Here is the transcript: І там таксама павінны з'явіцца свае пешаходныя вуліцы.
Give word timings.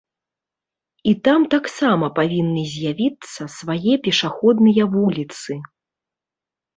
І 1.09 1.11
там 1.27 1.41
таксама 1.55 2.05
павінны 2.19 2.63
з'явіцца 2.75 3.41
свае 3.57 3.93
пешаходныя 4.07 4.83
вуліцы. 4.95 5.59